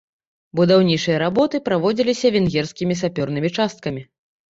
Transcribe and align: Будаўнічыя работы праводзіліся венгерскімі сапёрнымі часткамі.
Будаўнічыя 0.59 1.17
работы 1.23 1.55
праводзіліся 1.67 2.27
венгерскімі 2.37 2.97
сапёрнымі 3.03 3.53
часткамі. 3.59 4.01